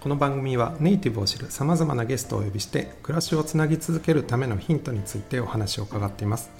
[0.00, 6.50] この番組はネイティブを知るさまざまなゲストをお呼びして暮らしをつなぎ続けるためのヒントについてお話を伺っています。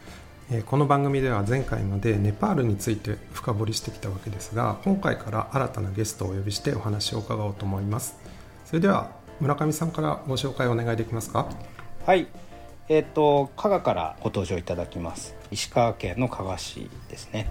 [0.50, 8.16] えーこの番組では前回までネパールについて深掘りしてきたわけですが今回から新たなゲストをお呼びしてお話を伺おうと思います。
[8.64, 9.10] それでは
[9.40, 11.48] 村上さんからご紹介をお願いできますか？
[12.04, 12.26] はい。
[12.88, 15.34] えっ、と加賀からご登場いただきます。
[15.50, 17.48] 石川県の加賀市ですね。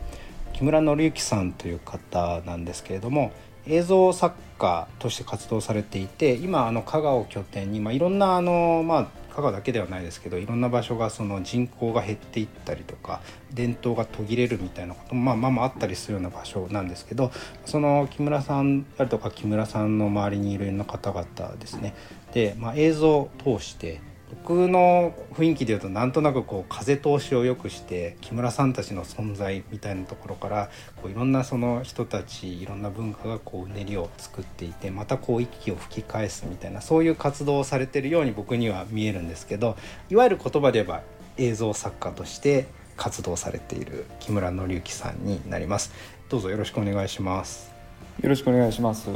[0.54, 3.32] 木村紀之さんという方なんですけれども
[3.68, 13.22] 映像作家として活動されていて今あの香川を拠点に、まあ、いろんなあの、まあ、香川だけではないですけどいろんな場所がその人口が減っていったりとか
[13.54, 17.32] 伝統が途切れるみたいなこともまあまあまああったりするような場所なんですけど
[17.66, 21.94] その木村さんであるとか木村さんの周りにいるような方々ですね。
[22.34, 24.02] で、まあ、映像を通して
[24.44, 30.70] 僕の雰囲気でいうとなんとなくこう風通しを良くして木村さんたちの存在みたいなところから
[31.02, 39.78] こういろんなその人たちいろんな文化がこううねりを作っていてまたこう息を吹き返すみたいなそういう活動をされてるように僕には見えるんですけど
[40.10, 41.02] いわゆる言葉で言えば
[41.38, 45.92] 映像作家として活動されている木村紀之さんになります
[46.30, 47.76] どうぞよろしくお願いします
[48.22, 49.10] よろしくお願いします。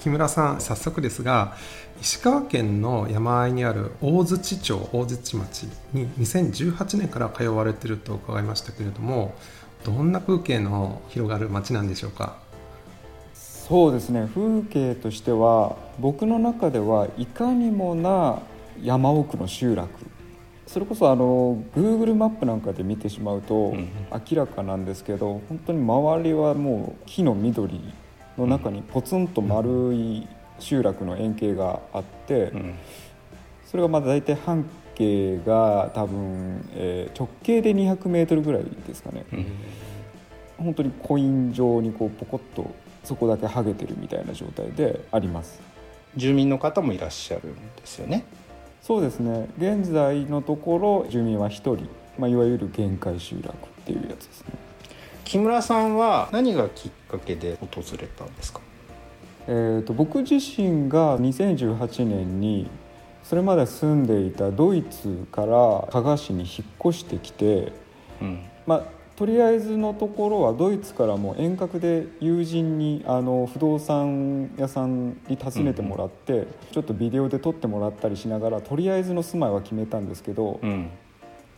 [0.00, 1.54] 木村さん早速ですが
[2.00, 9.34] 石川県の山あいにある大槌町大槌町に2018年から通われていると伺いましたけれども
[9.84, 12.36] どんな風景の広がる町なんでしょうか？
[13.34, 14.28] そうですね。
[14.34, 18.40] 風景としては僕の中ではいかにもな
[18.82, 19.88] 山奥の集落。
[20.66, 23.88] それこそあの Google マップなんかで見てしまうとうん
[24.30, 27.80] 明らかなんですけど、本当に周りはもう木の緑
[28.40, 30.26] の中にポツンと丸い
[30.58, 32.74] 集落の円形があって、うん
[33.70, 39.24] それがまあ大体半径が多分、えー直径で200メートルぐらいですかね。
[39.32, 39.46] うん。
[40.58, 42.74] 本当にコイン状にこうポコッと
[43.04, 45.60] そこだけ剥げてるみたいな状態であります。
[46.16, 48.24] 住民の方もいらっしゃるんですよね。
[48.82, 49.48] そうですね。
[49.56, 54.69] 現在のところ住民は1人、まあ、いわゆる限界集落っていうやつですね
[55.30, 58.60] 木村さんは何がきっかけで訪れたんですか？
[59.46, 62.68] えー、と僕自身が2018年に
[63.22, 67.72] それまで住んでいたドイツから加賀市に引っ越してきて
[68.20, 68.40] うん。
[68.66, 68.82] まあ
[69.14, 80.90] とりあえずのところはドイツからも遠隔で友人にあの不動産屋さんに訪ねてもらって、ちょっとビデオで撮ってもらったりしながらとりあえずの住まいは決めたんですけど、うん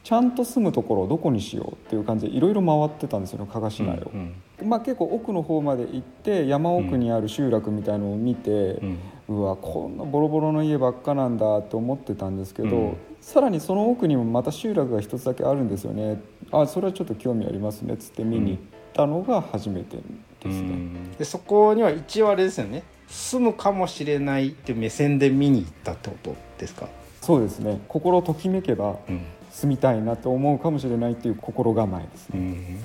[0.03, 8.99] ちゃんと住むところをどこにしようっていう感じでいろいろ回ってたんですよね加賀市内を、うんまあ、結構奥の方まで行って山奥にある集落みたいのを見て、うん。
[9.29, 12.97] うわこんなボロボロの家ばっかなんだと思ってたんですけど、うん。
[13.21, 16.21] さらにその奥にもまた集落が一つだけあるんですよね。
[16.51, 18.61] あそれはちょっと興味ありますねっつって見に行っ
[18.93, 22.83] たのが初めてですね、でそこには一応あれですよね。
[23.09, 26.89] 住むかもしれないっていう目線で見に行ったってことですか、
[27.21, 27.81] そうですね。
[27.89, 32.43] 心ときめけばうん住みたいなと思うかもしれないっていう心構えですうね、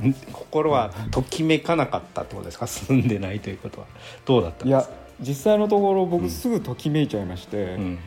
[0.10, 2.68] ん、心はときめかなかったってことですか？
[2.68, 3.88] 住んでないということは
[4.26, 4.96] どうだったんいやですか？
[5.22, 8.00] 実際のところ僕すぐときめいちゃいまして、うん。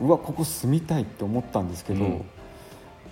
[0.00, 2.24] うわここ住みたいって思ったんですけど、うん。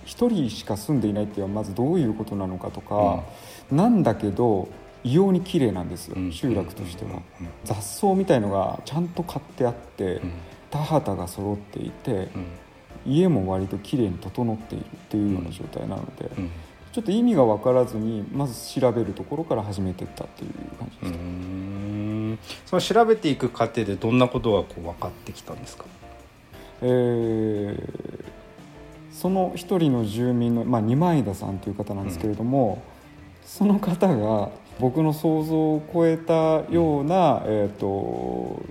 [0.05, 3.23] 一人しか住んでいないっていうのはまずどういうことなのかとか、
[3.71, 4.67] なんだけど
[5.03, 6.31] 異様に綺麗なんですよ、うん。
[6.31, 7.47] 集落としては、うん。
[7.63, 10.31] 雑草みたいのがちゃんと買ってあって、うん。
[10.69, 12.45] 田畑が揃っていて、うん
[13.05, 16.51] 家も割と綺麗に整っているっていうような状態なので、うん。
[16.91, 22.39] ちょっと意味が分からずにまず調べるところから始めてったっていう感じうです、ん。
[22.65, 25.85] その調べていく過程でどんなことがこう分かってきたんですか？
[26.81, 28.25] えー
[29.11, 32.83] その一人の住民の、まあ、二枚田さんという方なんですけれども、
[33.45, 36.33] その方が僕の想像を超えた
[36.69, 38.61] ような、えっ、と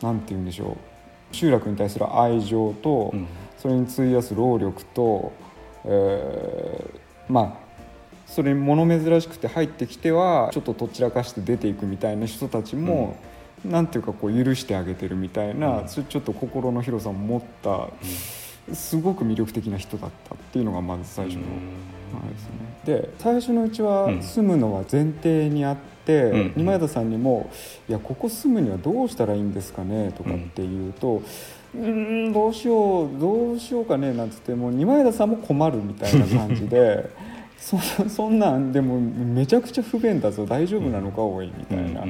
[0.00, 0.76] なんて言うんでしょう
[1.32, 3.26] 集落に対する愛情と、うん。
[3.58, 5.32] それに費やす労力と、
[5.84, 7.00] えー
[7.32, 7.70] まあ
[8.26, 13.16] それに物珍しくて入ってきてはちょっととっちらかして出ていくみたいな人たちも、
[13.64, 15.88] なんていうかこう許してあげてるみたいな、うん。
[15.88, 17.88] それちょっと心の広さも持った、
[18.72, 21.42] すごく魅力的な人だったっていうのがまず最初の、
[22.28, 23.02] ですね。
[23.02, 24.22] で最初のうちはうん。
[24.22, 26.52] 住むのは前提にあって、うん。
[26.56, 27.50] 二前田さんにも
[27.88, 31.22] 「いやここ住むにはどうしたらいいんですかね?」とかって言うと
[31.74, 37.10] 「うーんどうしようどうしようかね」なんつってもう二前田さんも困るみたいな感じで
[37.60, 37.76] そ
[38.08, 42.04] そんなんでもめちゃくちゃ不便だぞ大丈夫なのかおいみたいな。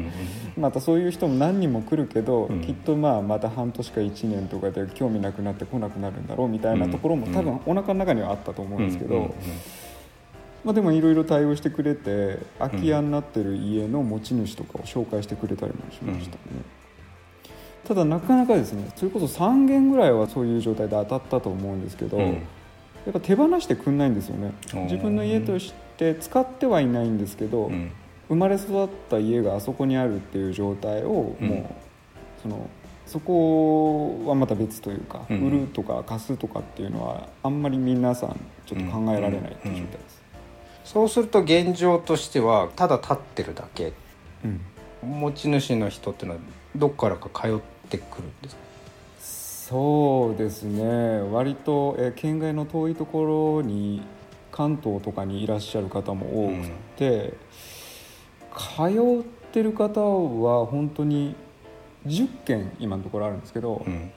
[0.56, 2.61] またそういう人も何人も来るけど、うん。
[2.61, 7.32] きっとまあまた半年か1年とかで興味なくなって来なくなるんだろうみたいなところもうん。
[7.32, 9.35] 多分お腹の中にはあったと思うんですけど、
[10.65, 16.41] まあ、でもいろいろ対応してくれて空き家になってる家の持ち主とかを紹介してくれたりもしましたね、
[17.85, 22.25] ただなかなかですねそれこそ3軒ぐらいはそういう状態で当たったと思うんですけど、うん。
[23.07, 24.53] やっぱ手放してくんないんですよね。
[24.75, 24.83] うん。
[24.85, 27.91] 自分の家として使ってはいないんですけど、うん。
[28.29, 31.67] 生まれ育った家があそこにあるっていう状態をもう、うん
[32.43, 32.71] その
[33.07, 35.41] そこはまた別というか、うん。
[35.49, 40.20] 売るとか貸すとかっていうのはあんまり皆さんちょっと考えられないっていう状態です、
[40.93, 43.93] そうすると現状としてはただ立ってるだけ。
[44.45, 44.61] うん。
[45.21, 46.41] 持ち主の人っていうのは
[46.75, 47.59] どっからか通っ
[47.89, 48.63] てくるんですか？
[49.21, 51.21] そうですね。
[51.31, 54.03] 割と、えー県外の遠いところに
[54.51, 57.35] 関東とかにいらっしゃる方も多くて、
[58.53, 61.37] 通ってる方は本当に
[62.05, 64.11] 10件今のところあるんですけど、うん。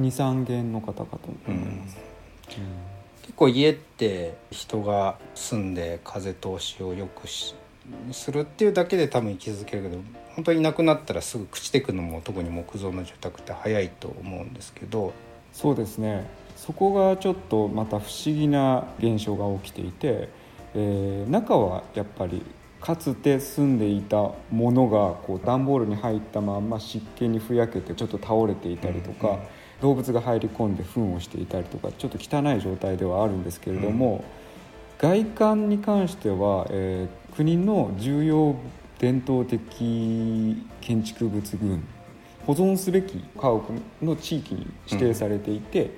[0.00, 1.98] 23軒の方かと思います、
[2.48, 2.60] 結
[3.36, 7.54] 構家って人が住んで風通しを良くし
[8.12, 9.98] するっていうだけで多分生き続けるけど
[10.34, 15.12] 本当にいなくなったらすぐ朽ちていくのも特に木造の住宅って早いと思うんですけど。
[15.52, 16.26] そうですね。
[16.56, 20.28] そこがちょっとまた不思議な現象が起きていて、
[20.74, 22.42] えー中はやっぱり
[22.80, 24.16] かつて住んでいた
[24.50, 29.40] ものがこう段ボールに入ったまんま湿気にふやけてちょっと倒れていたりとか、うんうん
[29.80, 34.24] 動物が入り込んで糞をしていたりとかちょっと汚い状態ではあるんですけれども、
[34.98, 38.56] 外観に関しては、えー国の重要
[38.98, 41.84] 伝統的建築物群
[42.46, 43.62] 保存すべき家屋
[44.00, 45.90] の地域に指定されていて、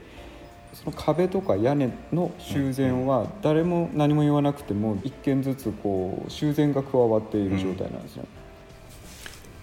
[0.74, 8.26] その壁とか屋根の修繕は誰も何も言わなくても一軒ずつこう修繕が加わっている状態なんですよ。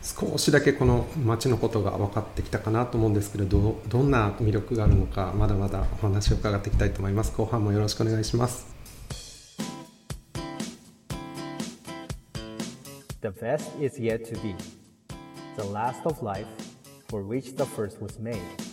[0.05, 8.67] 少しだけこの街のことが分かってきたかなと思うんですけれどどんな魅力があるのかまだまだお話を伺っていきたいと思います後半もよろしくお願いします
[13.21, 14.55] The best is yet to be.
[15.57, 16.45] The last of life
[17.07, 18.64] for which the first was made.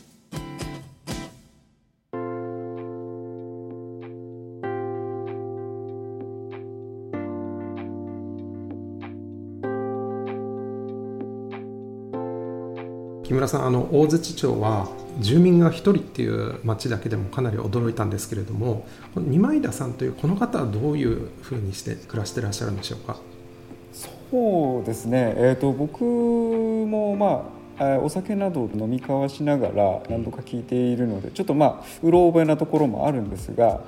[13.33, 14.91] 木村さんあの大槌町は
[15.21, 18.87] 住民が1人っていう町だけでもかなり驚いたんですけれども
[19.17, 23.17] 二枚田さんというこの方はどういうふうにして暮らしてらっしゃるんでしょうか？
[23.95, 33.81] そうですね、えー、と僕もまあえーお酒などを飲み交わしながら何度か聞いているのでちょっとまあうろ覚えなところもあるんですが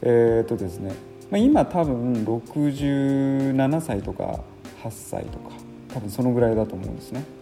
[0.00, 0.94] えっ、とですね、
[1.30, 4.40] まあ、今多分67歳とか
[4.82, 5.50] 8歳とか
[5.92, 7.36] 多分そのぐらいだと思うんですね。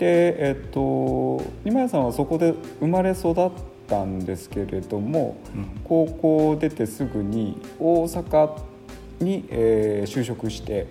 [0.00, 3.50] でえっ、と今谷さんはそこで生まれ育っ
[3.86, 5.36] たんですけれども、
[5.84, 8.50] 高校出てすぐに大阪
[9.20, 10.86] に、えー就職して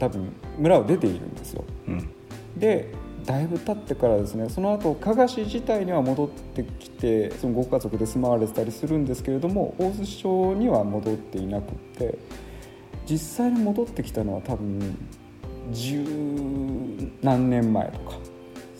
[0.00, 1.64] 多分村を出ているんですよ。
[1.86, 2.10] うん。
[2.58, 2.92] で
[3.24, 12.18] だいぶ経ってからですねその後加賀市自体には戻ってきてそのご家族で住まわれてたりするんですけれども大洲町には戻っていなくって
[13.08, 14.98] 実際に戻ってきたのは多分
[15.70, 16.04] 十
[17.22, 18.31] 何年前とか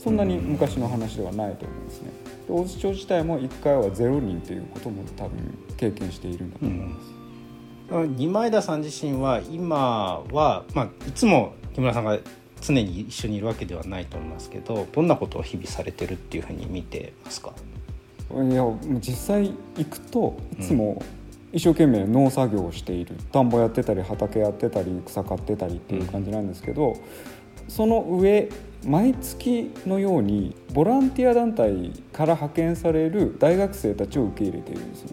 [0.03, 2.11] そんなに昔の話ではないと思うんですね。
[2.49, 7.13] で大洲町自体も1回はゼロ人ということも多分経験しているんだと思います。
[8.17, 12.19] 二前田さん自身は今は、まあ、いつも木村さんが
[12.61, 17.53] 常に一緒にいるわけではないと思いますけどどんなことを日々されてるっていうふうに見てますか？
[18.33, 18.65] いや
[18.99, 21.03] 実際行くといつも
[21.53, 26.97] 一生懸命農作業をしている田んぼやってたり畑やってたり草刈ってたりっていう感じなんですけど、
[27.69, 28.49] その上
[28.85, 35.13] 毎月のようにボランティア団体から派遣される大学生たちを受け入れているんですね。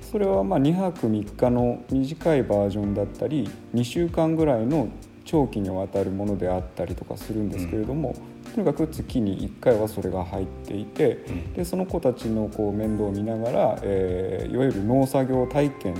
[0.00, 4.88] それはまあ2泊3日の短いバージョンだったり2週間ぐらいの
[5.24, 8.14] 長期にわたるものであったりとかするんですけれども、
[8.54, 11.24] とにかく月に1回はそれが入っていて、
[11.56, 15.94] でその子たちのこう面倒を見ながら、えーいわゆる農作業体験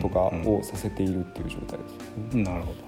[0.00, 2.36] とかをさせているっていう状態です。
[2.36, 2.78] なるほど。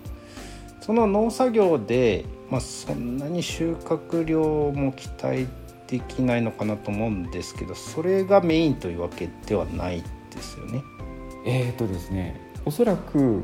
[0.81, 5.47] その農作業で、まあ、そんなに収穫量も期待
[5.87, 10.83] できないのかなと思うんですけどそれがメインというわけではないですよね。
[11.47, 13.43] えーとですねおそらく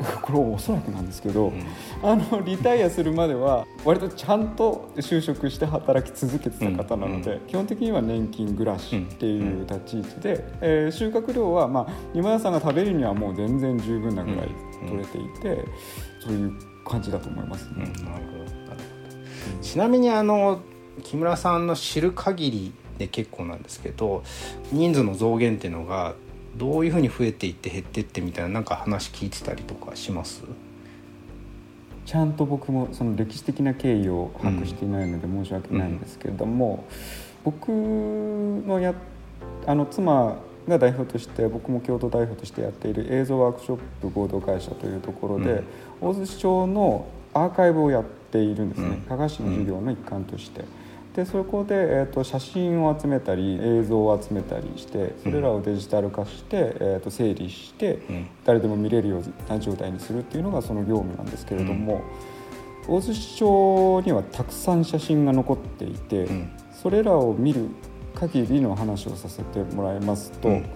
[0.22, 1.52] これおそらくなんですけど、
[2.02, 7.40] あのリタイアするまでは割とちゃんと就職して働き続けてた方なので、うん。
[7.40, 14.48] 基本的には年金暮らしっていう立ち位置で、えー収穫量は、まあ、今田さんが食べるにはもう全然十分なぐらい
[14.88, 15.64] 取れていて、
[16.20, 17.98] そういう感じだと思いますうん、なねる。
[17.98, 18.10] ほど。
[18.10, 19.62] なるほど。
[19.62, 20.60] ちなみにあの
[21.02, 24.22] 木村さんの知る限りで結構なんですけど
[24.72, 26.14] 人数の増減っていうのが
[26.56, 30.42] どういうふうに増えていって減っていってみたいななんか話聞いてたりとかします？
[32.06, 36.84] ちゃんと僕もその歴史的な経緯を把握していないので申し訳ないんですけれども、
[37.44, 38.94] 僕のや
[39.66, 40.36] あの妻
[40.68, 45.62] が代表として僕も京都代表としてやっている映像ワークショップ合同会社というところで、
[46.00, 48.96] 大洲市町のアーカイブをやっているんですね、うん。
[49.02, 50.64] 加賀市の授業の一環として。
[51.14, 58.28] でそこで、えー、と写真を集めたり映像を集めたりしてそれらをデジタル化して、えー、と整理して、うん。
[58.44, 62.02] 誰でも見れるような状態にするっていうのがその業務なんですけれども、
[62.88, 66.50] 大洲市町にはたくさん写真が残っていて、うん。
[66.72, 67.66] それらを見る
[68.14, 70.66] 限りの話をさせてもらいますと、うん。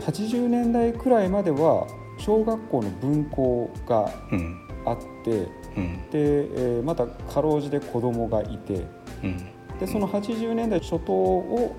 [0.00, 1.86] 80年代くらいまでは
[2.18, 4.60] 小学校の分校がうん。
[4.86, 5.96] あってうん。
[6.10, 8.86] で、えーまたかろうじて子供がいて
[9.22, 9.38] うん。
[9.78, 11.76] でその80年代初頭を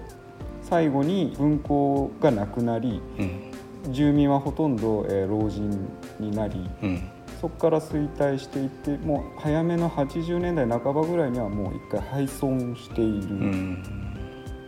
[0.62, 3.94] 最後に分校がなくなりうん。
[3.94, 5.90] 住民はほとんど、えー老人
[6.20, 7.10] になりうん。
[7.42, 14.01] そこから衰退していってもう早めの80年代半ばぐらいにはもう一回廃村している、うん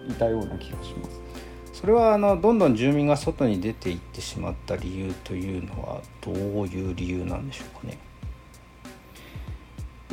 [0.09, 1.21] いたような気がします。
[1.73, 6.35] それはあのどんどん住民が外に出ていってしまった理由というのはどう
[6.67, 7.97] いう理由なんでしょうかね。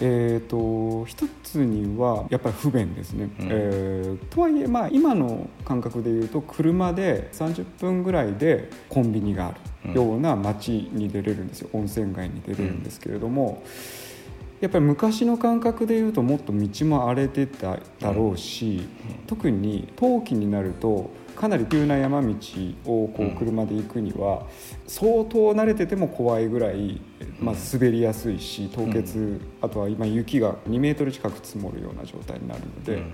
[0.02, 3.48] えー、と一つにはやっぱり不便ですね、うん。
[3.50, 9.54] えーとはいえ、まあ、今の感覚でいうと車で30分ぐらいでコンビニがあ
[9.86, 13.62] るような街に出れるんですよ、温泉街に出れるんですけれども、
[14.60, 18.86] やっぱり昔の感覚でいうともっと道も荒れてただろうし、
[19.26, 22.28] 特に冬季になるとかなり急な山道
[22.84, 24.46] をこう車で行くには
[24.86, 27.00] 相当慣れてても怖いぐらい、
[27.40, 33.00] まあ、滑りやすいし凍結、あとは今雪が2メートル近く積もるような状態になるので、うん。
[33.00, 33.06] も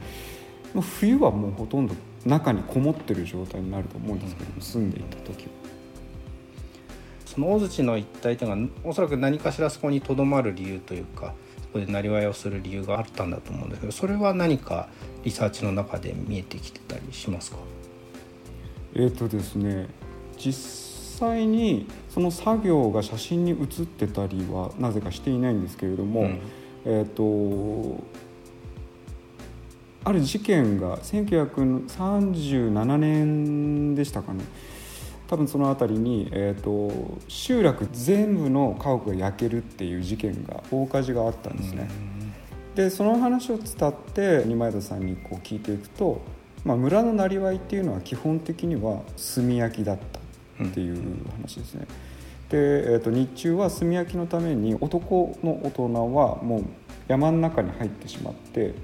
[0.79, 5.76] う冬はもうほとんど中にこもってる状態になると思うんですけども、住んでいた時は。
[7.37, 14.89] その大槌の一帯というのはおそらく何かしらそこにとどまる理由というかそこでなりわいをする理由があったんだと思うんですけどそれは何か
[15.23, 17.59] リサーチの中で見えてきてたりしますか？
[18.95, 19.89] えーとですね、
[20.39, 26.41] 実際にその作業が写真に写ってたりはなぜかしていないんですけれども、うん。
[26.89, 28.03] えー、と
[30.05, 34.45] ある事件が1937年でしたかね
[35.29, 41.89] 多分その辺りに、えー、と集落全部の家屋が焼けるっていう事件が大火事があったんですね。
[42.75, 46.21] でその話を伝って二前田さんにこう聞いていくと、
[46.65, 49.01] まあ、村のなりわいっていうのは基本的には
[49.35, 49.99] 炭焼きだっ
[50.59, 50.97] たっていう
[51.33, 51.87] 話ですね。
[52.51, 56.65] で、えー、と日中は炭焼きのために男の大人はもう
[57.09, 58.75] 山の中に入ってしまって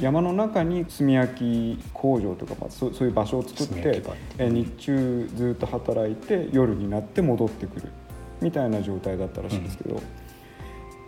[0.00, 4.02] 山の中に炭焼き工場とか、まあ、そうそういう場所を作って
[4.38, 7.92] 日中ずっと働いて夜になって戻ってくる
[8.40, 10.00] みたいな状態だったらしいんですけど。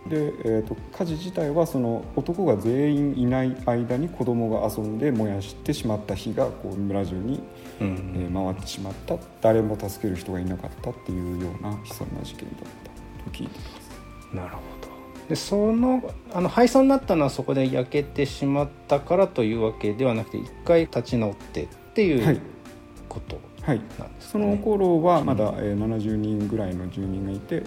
[0.09, 7.41] で、えー、と火事自体はその男が全員いない間に子供が遊んで燃やしてしまった火がこう村中に、
[7.81, 8.13] うん。
[8.15, 9.17] えー回ってしまった。
[9.41, 14.35] 誰も助ける人がいなかったっていうような悲惨な事件だったと聞いています。
[14.35, 14.76] なるほど
[15.29, 22.41] でそのあの廃村になったのはそこで焼けてしまったからというわけではなくて一回立ち直ってっていはいう
[23.09, 24.51] ことはいなんですそかね。
[24.51, 27.63] の頃はまだ、えー70人ぐらいの住人がいて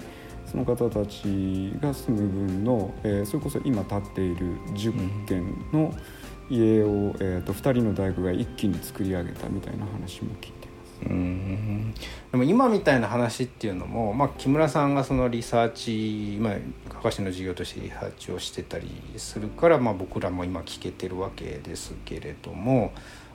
[0.47, 5.93] その方たちが住む分の、えーそれこそ今建っている10軒の
[6.49, 10.60] 家を、えー、と2人の大工が一気に作り上げたみたいな話も聞いて。
[11.09, 11.95] うん。
[12.31, 22.93] でも今みたいな話っていうのも、まあ、木村さんがそのリサーチ、まあ、かかしの授業としてリサーチをしてたりするから、まあ、僕らも今聞けてるわけですけれども、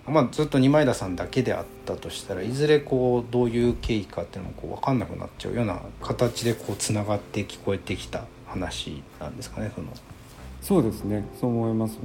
[0.08, 9.88] まあ、ずっと二前田さんだけであったとしたらいずれこうどういう経緯かっていうのもこう分かんなくなっちゃうような形でこうつながって聞こえてきた話なんですかねその。
[10.62, 11.24] そうですね。
[11.40, 12.00] そう思いますね、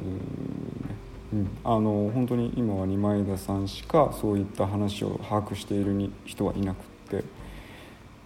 [1.33, 7.25] うん、あの本当に今は二前田さんしかそういった話を把握しているに人はいなくって。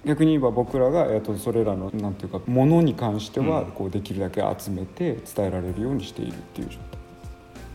[0.07, 3.71] 逆に言えば僕らが、えっとそれらのなんていうかものに関してはうん。
[3.73, 6.85] こうできるだけ集めて伝えられるようにしているっていう状態。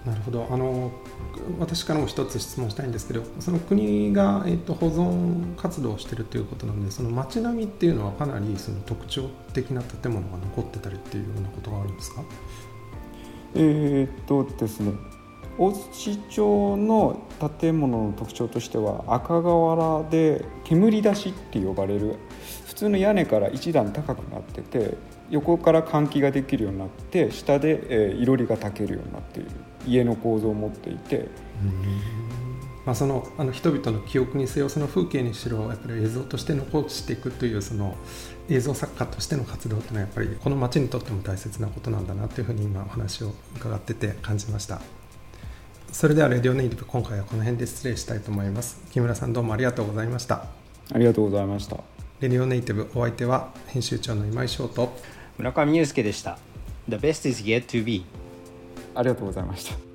[0.06, 0.48] ななるほど。
[0.50, 0.92] あの
[1.60, 12.24] 私からも一つ質問したいんですけどその国が、えーと、保存活動をしているということなのでその街並みっていうのはかなりその特徴的な建物が残ってたりっていうようなことがあるんですか？
[13.56, 14.94] えー、っとですね
[15.60, 17.20] 大槌町の
[17.60, 22.16] 建物の特徴としては赤瓦で煙出しって呼ばれる
[22.66, 24.96] 普通の屋根から一段高くなってて
[25.30, 29.50] 横から換気ができるようになって下で、え、いろりが炊けるようになっている
[29.86, 31.28] 家の構造を持っていて。
[32.86, 37.96] まあ、そのあの人々の記憶にせよその風景にしろやっぱり映像として残していくというその
[38.50, 44.82] 映像作家としての活動というのはやっぱりこの町にとっても大切なことなんだなというふうに今お話を伺ってて感じました
[45.92, 48.82] それではレディオネイティブ今回はこの辺で失礼したいと思います。
[48.92, 50.46] 木村さんどうもありがとうございました。
[50.94, 51.78] ありがとうございました。
[52.20, 54.94] レディオネイティブお相手は編集長の今井翔と。
[55.38, 56.38] 村上祐介でした。
[56.90, 58.04] The best is yet to be
[58.96, 59.89] ありがとうございました